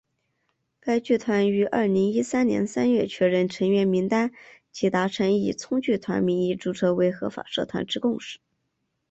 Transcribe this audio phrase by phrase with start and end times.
[0.79, 4.31] 该剧团于二零一三年三月确认成员名单
[4.71, 8.39] 及达成以冲剧团名义注册为合法社团之共识。